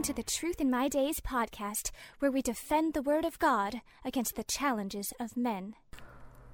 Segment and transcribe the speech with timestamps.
[0.00, 1.90] Welcome to the Truth in My Days podcast,
[2.20, 5.74] where we defend the Word of God against the challenges of men.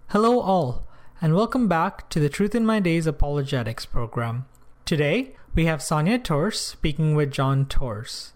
[0.08, 0.88] Hello, all,
[1.20, 4.46] and welcome back to the Truth in My Days apologetics program.
[4.84, 8.32] Today, we have Sonia Torres speaking with John Torres.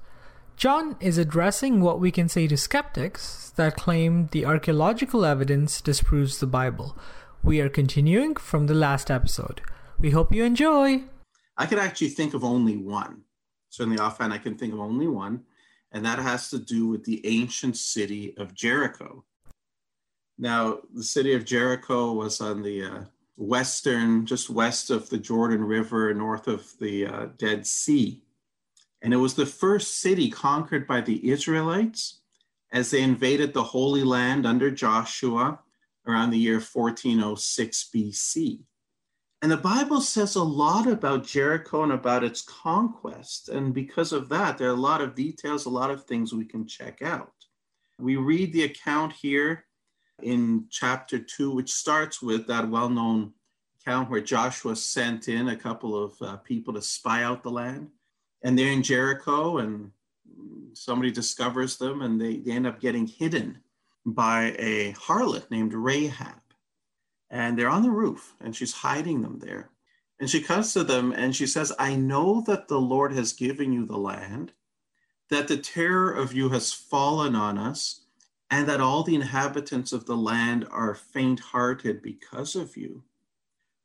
[0.56, 6.38] John is addressing what we can say to skeptics that claim the archaeological evidence disproves
[6.38, 6.96] the Bible.
[7.42, 9.60] We are continuing from the last episode.
[9.98, 11.02] We hope you enjoy.
[11.56, 13.24] I could actually think of only one.
[13.70, 15.44] Certainly, offhand, I can think of only one,
[15.92, 19.24] and that has to do with the ancient city of Jericho.
[20.38, 23.04] Now, the city of Jericho was on the uh,
[23.36, 28.22] western, just west of the Jordan River, north of the uh, Dead Sea.
[29.02, 32.20] And it was the first city conquered by the Israelites
[32.72, 35.58] as they invaded the Holy Land under Joshua
[36.06, 38.60] around the year 1406 BC.
[39.42, 43.48] And the Bible says a lot about Jericho and about its conquest.
[43.48, 46.44] And because of that, there are a lot of details, a lot of things we
[46.44, 47.32] can check out.
[47.98, 49.64] We read the account here
[50.22, 53.32] in chapter 2, which starts with that well known
[53.80, 57.88] account where Joshua sent in a couple of uh, people to spy out the land.
[58.42, 59.90] And they're in Jericho, and
[60.74, 63.58] somebody discovers them, and they, they end up getting hidden
[64.04, 66.39] by a harlot named Rahab
[67.30, 69.70] and they're on the roof and she's hiding them there.
[70.18, 73.72] And she comes to them and she says, I know that the Lord has given
[73.72, 74.52] you the land,
[75.30, 78.02] that the terror of you has fallen on us,
[78.50, 83.02] and that all the inhabitants of the land are faint hearted because of you.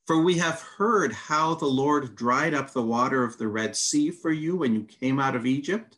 [0.08, 4.12] For we have heard how the Lord dried up the water of the Red Sea
[4.12, 5.98] for you when you came out of Egypt,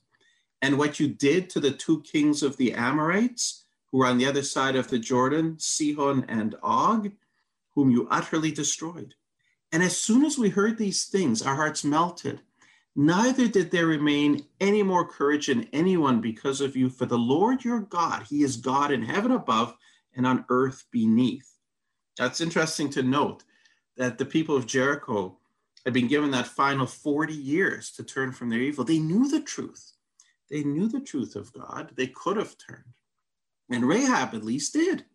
[0.61, 4.25] and what you did to the two kings of the Amorites who were on the
[4.25, 7.11] other side of the Jordan, Sihon and Og
[7.77, 9.13] whom you utterly destroyed.
[9.71, 12.41] And as soon as we heard these things, our hearts melted.
[12.95, 17.63] Neither did there remain any more courage in anyone because of you, for the Lord
[17.63, 19.75] your God, He is God in heaven above
[20.15, 21.47] and on earth beneath.
[22.17, 23.43] That's interesting to note
[23.95, 25.37] that the people of Jericho
[25.85, 28.85] had been given that final 40 years to turn from their evil.
[28.85, 29.91] They knew the truth.
[30.49, 31.91] They knew the truth of God.
[31.95, 32.95] They could have turned.
[33.69, 35.05] And Rahab at least did.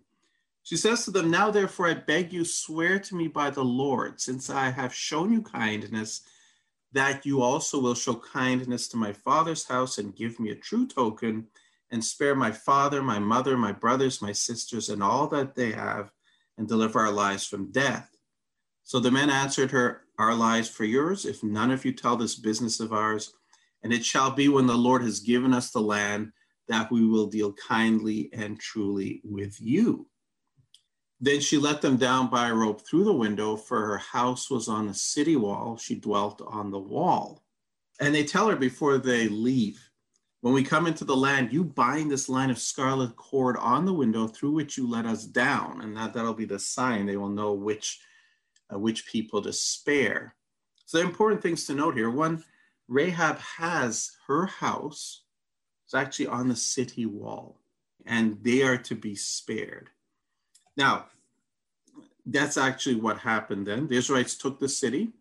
[0.65, 4.21] She says to them, Now therefore I beg you, swear to me by the Lord,
[4.21, 6.23] since I have shown you kindness,
[6.93, 10.87] that you also will show kindness to my father's house and give me a true
[10.87, 11.49] token,
[11.91, 16.11] and spare my father, my mother, my brothers, my sisters, and all that they have,
[16.57, 18.09] and deliver our lives from death.
[18.85, 22.37] So the men answered her, Our lives for yours, if none of you tell this
[22.37, 23.35] business of ours.
[23.83, 26.33] And it shall be when the Lord has given us the land
[26.69, 30.07] that we will deal kindly and truly with you.
[31.25, 34.67] Then she let them down by a rope through the window, for her house was
[34.67, 35.77] on the city wall.
[35.77, 37.45] She dwelt on the wall.
[38.01, 39.81] And they tell her before they leave,
[40.41, 43.93] when we come into the land, you bind this line of scarlet cord on the
[43.93, 47.07] window through which you let us down, and that, that'll be the sign.
[47.07, 48.01] They will know which,
[48.75, 50.35] uh, which people to spare.
[50.87, 52.11] So the important things to note here.
[52.11, 52.43] One,
[52.89, 55.23] Rahab has her house.
[55.85, 57.61] It's actually on the city wall,
[58.05, 59.91] and they are to be spared.
[60.77, 61.07] Now,
[62.27, 63.89] that's actually what happened then.
[63.89, 65.13] The Israelites took the city.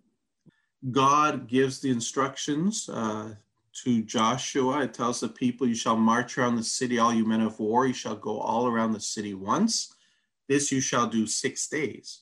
[0.92, 3.36] God gives the instructions uh,
[3.84, 4.82] to Joshua.
[4.82, 7.86] It tells the people, You shall march around the city, all you men of war.
[7.86, 9.94] You shall go all around the city once.
[10.48, 12.22] This you shall do six days.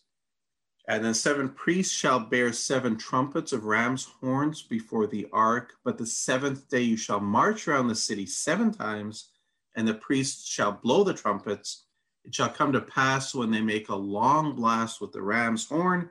[0.87, 5.73] And then seven priests shall bear seven trumpets of ram's horns before the ark.
[5.83, 9.29] But the seventh day you shall march around the city seven times,
[9.75, 11.85] and the priests shall blow the trumpets
[12.25, 16.09] it shall come to pass when they make a long blast with the ram's horn,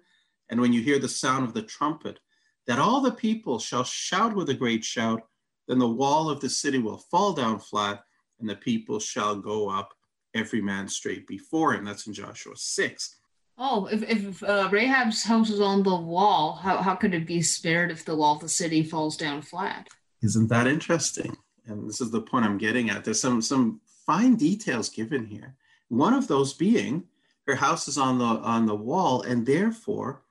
[0.50, 2.20] and when you hear the sound of the trumpet,
[2.66, 5.22] that all the people shall shout with a great shout.
[5.66, 8.02] Then the wall of the city will fall down flat,
[8.40, 9.94] and the people shall go up,
[10.34, 11.84] every man straight before him.
[11.84, 13.16] That's in Joshua 6.
[13.56, 17.42] Oh, if, if uh, Rahab's house is on the wall, how, how could it be
[17.42, 19.88] spared if the wall of the city falls down flat?
[20.22, 21.36] Isn't that interesting?
[21.66, 23.04] And this is the point I'm getting at.
[23.04, 25.56] There's some, some fine details given here.
[25.88, 27.04] One of those being
[27.46, 30.22] her house is on the on the wall, and therefore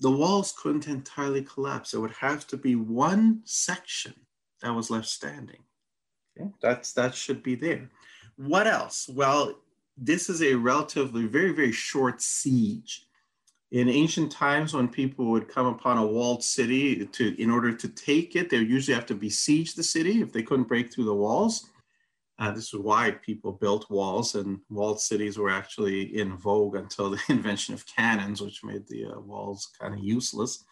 [0.00, 1.92] the walls couldn't entirely collapse.
[1.92, 4.14] There would have to be one section
[4.62, 5.62] that was left standing.
[6.36, 7.88] Okay, that's that should be there.
[8.36, 9.08] What else?
[9.08, 9.54] Well,
[9.96, 13.06] this is a relatively very very short siege.
[13.70, 17.88] In ancient times, when people would come upon a walled city to in order to
[17.88, 21.04] take it, they would usually have to besiege the city if they couldn't break through
[21.04, 21.70] the walls.
[22.40, 27.10] Uh, this is why people built walls, and walled cities were actually in vogue until
[27.10, 30.64] the invention of cannons, which made the uh, walls kind of useless.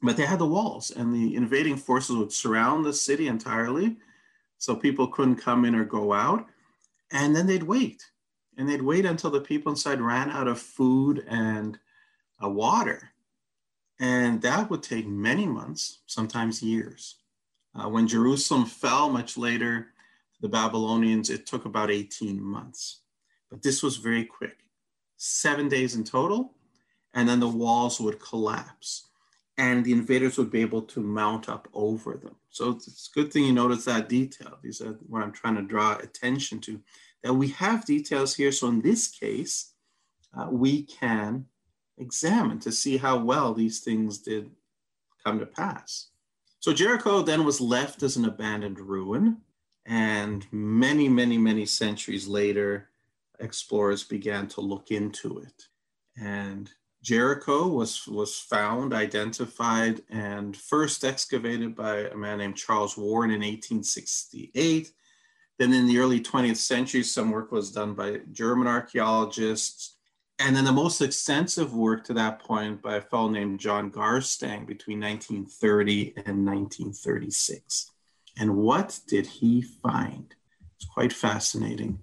[0.00, 3.96] But they had the walls, and the invading forces would surround the city entirely,
[4.58, 6.46] so people couldn't come in or go out.
[7.10, 8.04] And then they'd wait,
[8.56, 11.76] and they'd wait until the people inside ran out of food and
[12.42, 13.10] uh, water.
[13.98, 17.16] And that would take many months, sometimes years.
[17.74, 19.88] Uh, when Jerusalem fell much later,
[20.44, 23.00] the Babylonians, it took about 18 months.
[23.50, 24.58] But this was very quick
[25.16, 26.52] seven days in total,
[27.14, 29.06] and then the walls would collapse
[29.56, 32.36] and the invaders would be able to mount up over them.
[32.50, 34.58] So it's a good thing you notice that detail.
[34.62, 36.78] These are what I'm trying to draw attention to,
[37.22, 38.52] that we have details here.
[38.52, 39.72] So in this case,
[40.36, 41.46] uh, we can
[41.96, 44.50] examine to see how well these things did
[45.24, 46.08] come to pass.
[46.60, 49.38] So Jericho then was left as an abandoned ruin.
[49.86, 52.88] And many, many, many centuries later,
[53.40, 55.68] explorers began to look into it.
[56.16, 56.70] And
[57.02, 63.40] Jericho was, was found, identified, and first excavated by a man named Charles Warren in
[63.40, 64.90] 1868.
[65.58, 69.96] Then in the early 20th century, some work was done by German archaeologists.
[70.38, 74.66] And then the most extensive work to that point by a fellow named John Garstang
[74.66, 77.92] between 1930 and 1936.
[78.38, 80.34] And what did he find?
[80.76, 82.02] It's quite fascinating.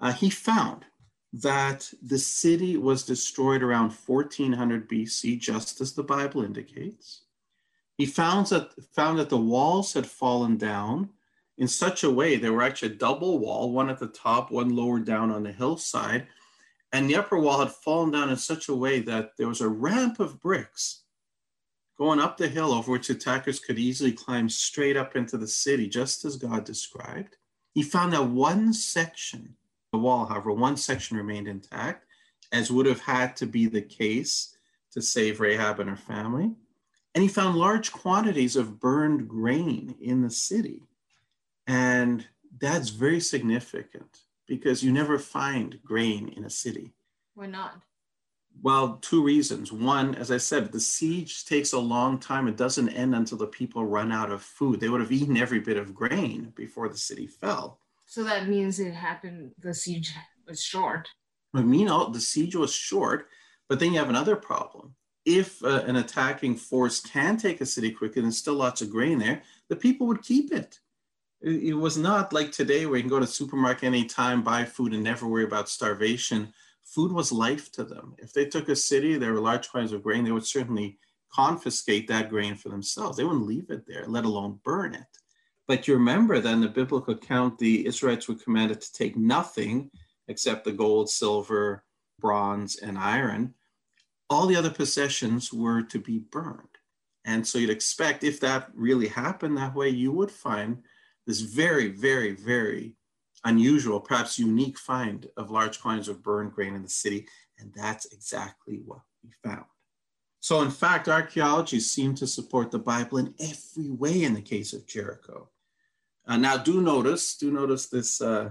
[0.00, 0.84] Uh, he found
[1.32, 7.22] that the city was destroyed around 1400 BC, just as the Bible indicates.
[7.96, 11.10] He found that, found that the walls had fallen down
[11.58, 14.74] in such a way, they were actually a double wall, one at the top, one
[14.74, 16.26] lower down on the hillside.
[16.92, 19.68] And the upper wall had fallen down in such a way that there was a
[19.68, 21.03] ramp of bricks
[21.98, 25.88] going up the hill over which attackers could easily climb straight up into the city,
[25.88, 27.36] just as God described.
[27.72, 29.56] He found that one section
[29.94, 32.04] the wall, however, one section remained intact,
[32.50, 34.56] as would have had to be the case
[34.90, 36.50] to save Rahab and her family.
[37.14, 40.82] And he found large quantities of burned grain in the city.
[41.68, 42.26] And
[42.60, 44.18] that's very significant
[44.48, 46.92] because you never find grain in a city.
[47.34, 47.80] Why not?
[48.62, 49.72] Well, two reasons.
[49.72, 52.48] One, as I said, the siege takes a long time.
[52.48, 54.80] It doesn't end until the people run out of food.
[54.80, 57.78] They would have eaten every bit of grain before the city fell.
[58.06, 60.12] So that means it happened, the siege
[60.46, 61.08] was short.
[61.54, 63.28] I mean, the siege was short,
[63.68, 64.94] but then you have another problem.
[65.24, 68.90] If uh, an attacking force can take a city quickly and there's still lots of
[68.90, 70.80] grain there, the people would keep it.
[71.40, 71.62] it.
[71.62, 74.92] It was not like today where you can go to the supermarket anytime, buy food,
[74.92, 76.52] and never worry about starvation.
[76.84, 78.14] Food was life to them.
[78.18, 80.98] If they took a city, there were large quantities of grain, they would certainly
[81.32, 83.16] confiscate that grain for themselves.
[83.16, 85.06] They wouldn't leave it there, let alone burn it.
[85.66, 89.90] But you remember then the biblical account, the Israelites were commanded to take nothing
[90.28, 91.84] except the gold, silver,
[92.20, 93.54] bronze, and iron.
[94.30, 96.68] All the other possessions were to be burned.
[97.24, 100.82] And so you'd expect if that really happened that way, you would find
[101.26, 102.94] this very, very, very
[103.44, 107.26] unusual, perhaps unique find of large quantities of burned grain in the city.
[107.58, 109.64] And that's exactly what we found.
[110.40, 114.72] So, in fact, archaeology seemed to support the Bible in every way in the case
[114.72, 115.48] of Jericho.
[116.26, 118.50] Uh, now, do notice, do notice this, uh,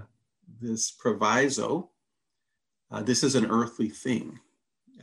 [0.60, 1.90] this proviso.
[2.90, 4.38] Uh, this is an earthly thing.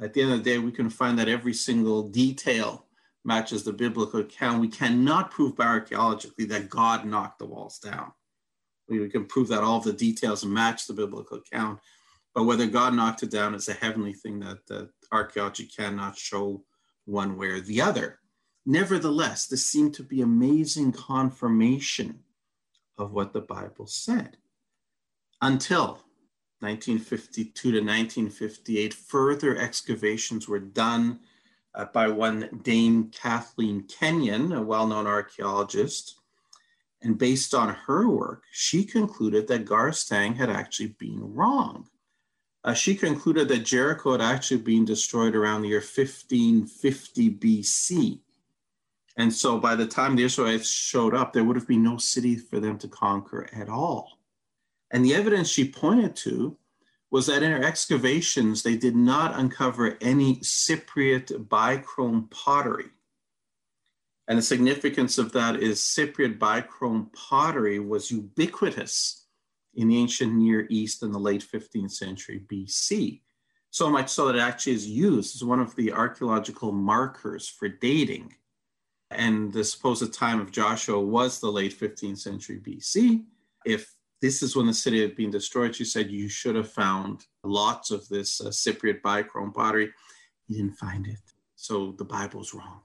[0.02, 2.88] At the end of the day, we can find that every single detail
[3.24, 4.62] matches the biblical account.
[4.62, 8.12] We cannot prove archaeologically that God knocked the walls down.
[8.92, 11.80] We, can prove that all the details match the biblical account,
[12.36, 16.64] but whether God knocked it down is a heavenly thing that, that archaeology cannot show
[17.06, 18.20] one way or the other.
[18.66, 22.20] Nevertheless, this seemed to be amazing confirmation
[22.98, 24.38] of what the Bible said.
[25.42, 26.04] Until
[26.60, 31.20] 1952 to 1958, further excavations were done
[31.74, 36.21] uh, by one Dame Kathleen Kenyon, a well known archaeologist.
[37.02, 41.88] And based on her work, she concluded that Garstang had actually been wrong.
[42.64, 48.20] Uh, she concluded that Jericho had actually been destroyed around the year 1550 BC.
[49.18, 52.36] And so by the time the Israelites showed up, there would have been no city
[52.36, 54.20] for them to conquer at all.
[54.92, 56.58] And the evidence she pointed to
[57.10, 62.92] was that in her excavations, they did not uncover any Cypriot bichrome pottery.
[64.32, 69.26] And the significance of that is Cypriot bichrome pottery was ubiquitous
[69.74, 73.20] in the ancient Near East in the late 15th century BC.
[73.72, 77.68] So much so that it actually is used as one of the archaeological markers for
[77.68, 78.34] dating
[79.10, 83.26] and the supposed time of Joshua was the late 15th century BC.
[83.66, 87.26] If this is when the city had been destroyed, she said you should have found
[87.44, 89.92] lots of this uh, Cypriot bichrome pottery.
[90.48, 91.20] You didn't find it.
[91.58, 92.80] So the Bible's wrong.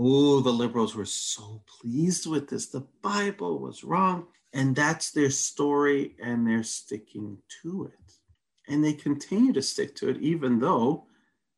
[0.00, 2.66] Oh, the liberals were so pleased with this.
[2.66, 4.28] The Bible was wrong.
[4.52, 8.12] And that's their story, and they're sticking to it.
[8.72, 11.06] And they continue to stick to it, even though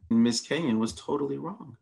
[0.09, 0.41] Ms.
[0.41, 1.77] Kenyon was totally wrong.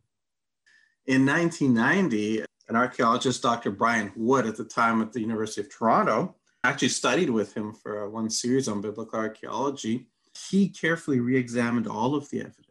[1.07, 3.71] In 1990, an archaeologist, Dr.
[3.71, 6.35] Bryant Wood, at the time at the University of Toronto,
[6.65, 10.09] actually studied with him for uh, one series on biblical archaeology.
[10.51, 12.68] He carefully re examined all of the evidence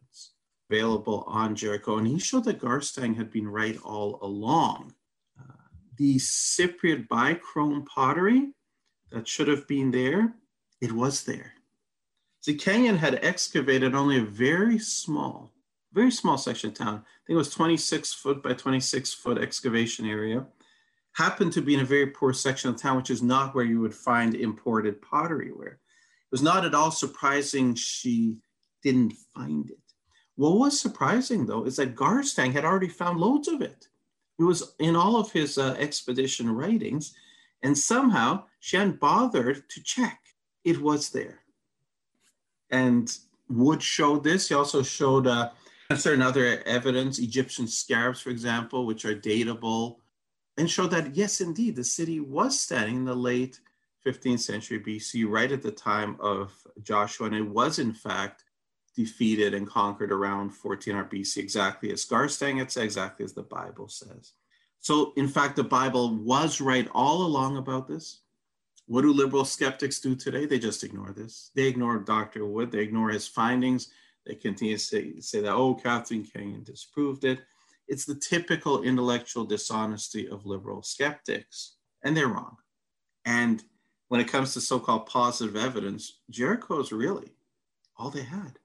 [0.69, 4.93] available on Jericho, and he showed that Garstang had been right all along.
[5.39, 5.53] Uh,
[5.97, 8.51] the Cypriot bichrome pottery
[9.11, 10.35] that should have been there,
[10.81, 11.53] it was there.
[12.41, 15.53] See, Kenyon had excavated only a very small,
[15.93, 16.95] very small section of town.
[16.95, 20.45] I think it was 26 foot by 26 foot excavation area.
[21.13, 23.79] Happened to be in a very poor section of town, which is not where you
[23.79, 25.79] would find imported pottery ware.
[25.79, 28.37] It was not at all surprising she
[28.83, 29.86] didn't find it.
[30.37, 33.89] What was surprising, though, is that Garstang had already found loads of it.
[34.39, 37.13] It was in all of his uh, expedition writings,
[37.61, 40.21] and somehow she hadn't bothered to check.
[40.63, 41.41] It was there
[42.69, 43.17] and
[43.49, 44.49] Wood showed this.
[44.49, 45.51] He also showed uh,
[45.95, 49.97] certain other evidence, Egyptian scarabs, for example, which are datable,
[50.57, 53.59] and showed that, yes, indeed, the city was standing in the late
[54.05, 58.43] 15th century BC, right at the time of Joshua, and it was, in fact,
[58.97, 63.87] defeated and conquered around 1400 BC, exactly as Garstang had said, exactly as the Bible
[63.87, 64.33] says.
[64.79, 68.21] So, in fact, the Bible was right all along about this.
[68.87, 70.45] What do liberal skeptics do today?
[70.45, 71.51] They just ignore this.
[71.55, 72.45] They ignore Dr.
[72.45, 72.71] Wood.
[72.71, 73.89] They ignore his findings.
[74.25, 77.39] They continue to say, say that, oh, Catherine Kenyon disproved it.
[77.87, 82.57] It's the typical intellectual dishonesty of liberal skeptics, and they're wrong.
[83.25, 83.63] And
[84.07, 87.31] when it comes to so called positive evidence, Jericho is really
[87.97, 88.59] all they had,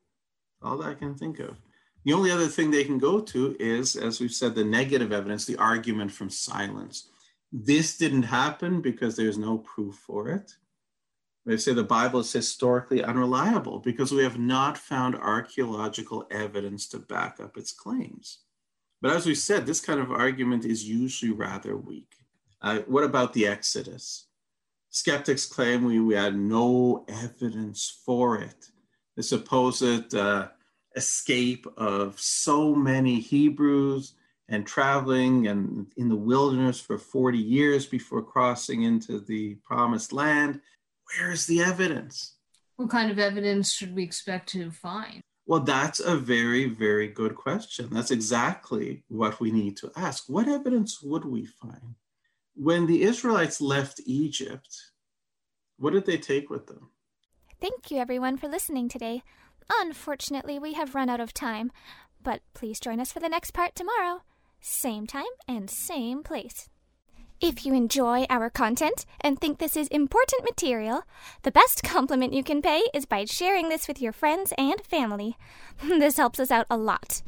[0.63, 1.57] all that I can think of.
[2.05, 5.45] The only other thing they can go to is, as we've said, the negative evidence,
[5.45, 7.09] the argument from silence.
[7.53, 10.57] This didn't happen because there's no proof for it.
[11.45, 16.99] They say the Bible is historically unreliable because we have not found archaeological evidence to
[16.99, 18.39] back up its claims.
[19.01, 22.15] But as we said, this kind of argument is usually rather weak.
[22.61, 24.27] Uh, what about the Exodus?
[24.91, 28.69] Skeptics claim we, we had no evidence for it.
[29.17, 30.49] The supposed uh,
[30.97, 34.15] escape of so many Hebrews
[34.49, 40.61] and traveling and in the wilderness for 40 years before crossing into the promised land.
[41.19, 42.37] Where is the evidence?
[42.77, 45.23] What kind of evidence should we expect to find?
[45.47, 47.89] Well, that's a very, very good question.
[47.91, 50.25] That's exactly what we need to ask.
[50.29, 51.95] What evidence would we find?
[52.55, 54.69] When the Israelites left Egypt,
[55.79, 56.91] what did they take with them?
[57.63, 59.23] Thank you, everyone, for listening today.
[59.71, 61.71] Unfortunately, we have run out of time,
[62.21, 64.23] but please join us for the next part tomorrow
[64.61, 66.69] same time and same place.
[67.41, 71.05] If you enjoy our content and think this is important material,
[71.43, 75.37] the best compliment you can pay is by sharing this with your friends and family.
[75.85, 77.23] This helps us out a lot.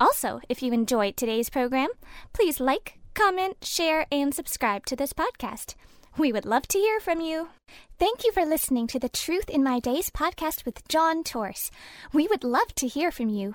[0.00, 1.90] Also, if you enjoyed today's program,
[2.32, 5.76] please like, comment, share, and subscribe to this podcast.
[6.18, 7.48] We would love to hear from you.
[7.96, 11.70] Thank you for listening to the Truth in My Days podcast with John Torres.
[12.12, 13.54] We would love to hear from you.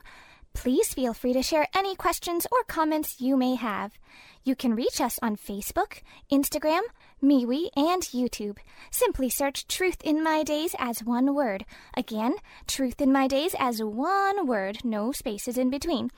[0.53, 3.91] Please feel free to share any questions or comments you may have.
[4.45, 6.83] You can reach us on Facebook, Instagram,
[7.23, 8.57] MeWe, and YouTube.
[8.91, 11.65] Simply search Truth in My Days as one word.
[11.95, 12.35] Again,
[12.67, 16.11] Truth in My Days as one word, no spaces in between.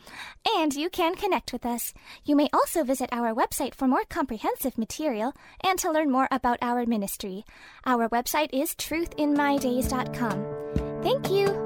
[0.57, 1.93] And you can connect with us.
[2.23, 6.59] You may also visit our website for more comprehensive material and to learn more about
[6.61, 7.45] our ministry.
[7.85, 11.03] Our website is truthinmydays.com.
[11.03, 11.64] Thank you.